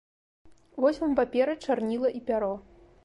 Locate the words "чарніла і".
1.67-2.23